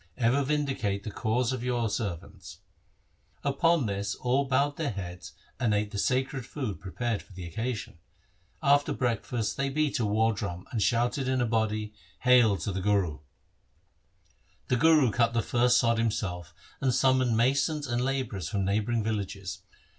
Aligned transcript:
Ever 0.17 0.43
vindicate 0.43 1.03
the 1.03 1.11
cause 1.11 1.53
of 1.53 1.63
your 1.63 1.87
servants.' 1.87 2.57
Upon 3.43 3.85
this 3.85 4.15
all 4.15 4.47
bowed 4.47 4.77
their 4.77 4.89
heads 4.89 5.33
and 5.59 5.75
ate 5.75 5.91
the 5.91 5.99
sacred 5.99 6.43
food 6.43 6.79
prepared 6.79 7.21
for 7.21 7.33
the 7.33 7.45
occasion. 7.45 7.99
After 8.63 8.93
breakfast 8.93 9.57
they 9.57 9.69
beat 9.69 9.97
the 9.99 10.07
war 10.07 10.33
drum 10.33 10.65
and 10.71 10.81
shouted 10.81 11.27
in 11.27 11.39
a 11.39 11.45
body,' 11.45 11.93
Hail 12.27 12.57
to 12.57 12.71
the 12.71 12.81
Guru!'• 12.81 13.19
The 14.69 14.77
Guru 14.77 15.11
cut 15.11 15.33
the 15.33 15.43
first 15.43 15.77
sod 15.77 15.99
himself 15.99 16.55
and 16.81 16.95
summoned 16.95 17.37
masons 17.37 17.85
and 17.85 18.03
labourers 18.03 18.49
from 18.49 18.65
neighbouring 18.65 19.03
villages. 19.03 19.61